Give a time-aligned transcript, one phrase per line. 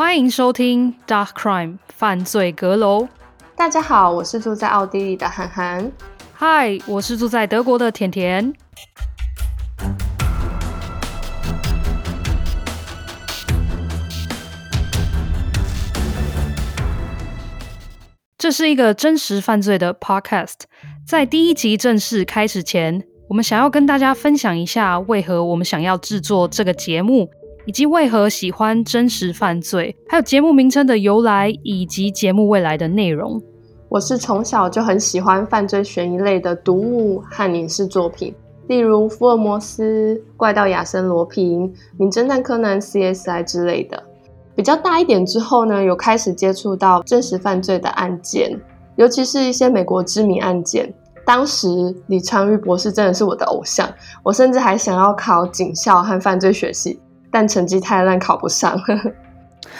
[0.00, 3.04] 欢迎收听《Dark Crime 犯罪阁楼》。
[3.54, 5.92] 大家好，我是住在奥地利的涵涵。
[6.32, 8.54] 嗨，我是住在德国的甜甜。
[18.38, 20.60] 这是一个真实犯罪的 podcast。
[21.06, 27.30] 在第一集正式开始前，我们想要跟大家分享一下，为何我们想要制作这个节目，
[27.70, 33.40] 以及为何喜欢真实犯罪，还有节目名称的由来，以及节目未来的内容。
[33.88, 38.34] 我是从小就很喜欢犯罪悬疑类的读物和影视作品，
[38.66, 39.84] 例如《福尔摩斯》
[40.36, 44.02] 《怪盗亚森罗平》《名侦探柯南》CSI 之类的。
[44.56, 48.50] 比较大一点之后呢，有开始接触到真实犯罪的案件，
[48.96, 50.92] 尤其是一些美国知名案件。
[51.24, 51.68] 当时
[52.08, 53.88] 李昌钰博士真的是我的偶像，
[54.24, 56.98] 我甚至还想要考警校和犯罪学系，
[57.30, 58.80] 但成绩太烂，考不上。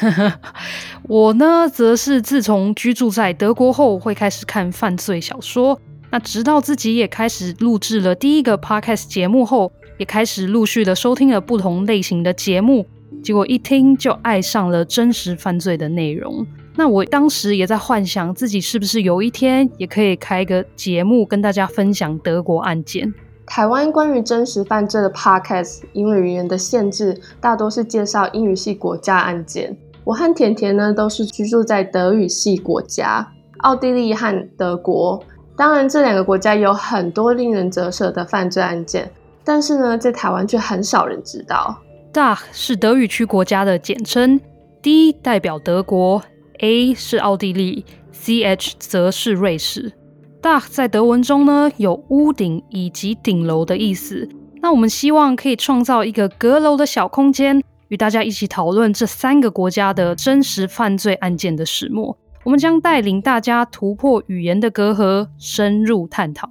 [1.02, 5.80] 我呢，则是自从居住在德国后，会开始看犯罪小说。
[6.10, 12.86] 那直到自己也开始录制了第一个 podcast 节目后，也开始陆续的收听了不同类型的节目。
[13.22, 16.46] 结果一听就爱上了真实犯罪的内容。
[16.76, 23.12] 那我当时也在幻想自己是不是有一天也可以开个节目跟大家分享德国案件。
[23.50, 29.76] 台湾关于真实犯罪的 podcast，因为语言的限制，大多是介绍英语系国家案件。
[30.04, 33.26] 我和甜甜呢都是居住在德语系国家，
[33.58, 35.20] 奥地利和德国。
[35.56, 39.10] 当然，这两个国家有很多令人折舌的犯罪案件，
[39.42, 41.76] 但是呢，在台湾却很少人知道。
[42.12, 44.40] DACH 是德语区国家的简称
[44.80, 46.22] ，D 代表德国
[46.60, 47.84] ，A 是奥地利
[48.14, 49.90] ，CH 则是瑞士。
[50.42, 54.28] DACH 在德文中呢有屋顶以及顶楼的意思。
[54.62, 62.16] 那我们希望可以创造一个阁楼的小空间，与大家一起讨论这三个国家的真实犯罪案件的始末。
[62.44, 66.48] 我们将带领大家突破语言的隔阂，深入探讨。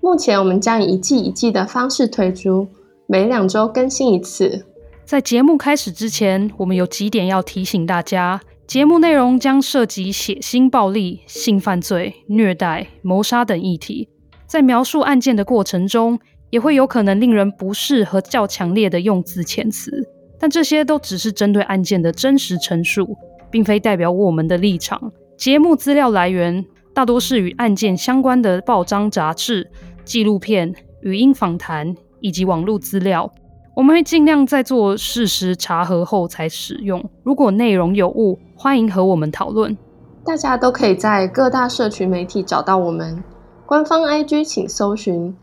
[0.00, 2.68] 目前我们将以一季一季的方式推出，
[3.06, 4.66] 每两周更新一次。
[5.04, 14.08] 在节目开始之前，我们有几点要提醒大家：节目内容将涉及血腥、暴力、性犯罪、虐待、谋杀等议题，
[14.44, 16.18] 在描述案件的过程中，
[16.50, 19.92] 也会有可能令人不适和较强烈的用字遣词。
[20.38, 23.16] 但这些都只是针对案件的真实陈述，
[23.52, 25.12] 并非代表我们的立场。
[25.36, 29.70] 节目资料来源大多是与案件相关的报章、杂志、
[30.04, 33.32] 纪录片、语音访谈以及网络资料。
[33.76, 37.04] 我们会尽量在做事实查核后才使用。
[37.22, 39.76] 如果内容有误，欢迎和我们讨论。
[40.24, 43.22] 大家都可以在各大社群媒体找到我们。
[43.66, 45.36] 官方 IG 请搜寻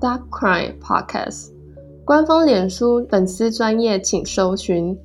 [0.00, 1.48] @darkcrimepodcast。
[2.04, 4.96] 官方脸书粉丝专业请搜寻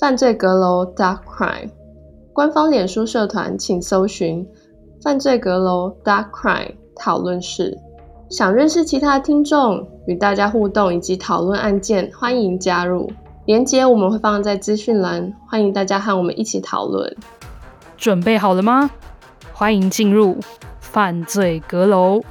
[0.00, 1.68] 犯罪阁楼 Dark Crime。
[2.32, 4.48] 官方脸书社团请搜寻
[5.02, 7.76] 犯罪阁楼 Dark Crime 讨论室。
[8.32, 13.12] 想认识其他听众，与大家互动以及讨论案件，欢迎加入。
[13.44, 17.14] 连接我们会放在资讯栏，欢迎大家和我们一起讨论。
[17.98, 18.90] 准备好了吗？
[19.52, 20.38] 欢迎进入
[20.80, 22.22] 犯罪阁楼。